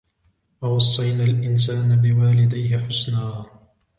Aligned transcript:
وَوَصَّيْنَا 0.61 1.23
الْإِنْسَانَ 1.23 1.95
بِوَالِدِيهِ 2.01 2.77
حُسْنًا 2.77 3.45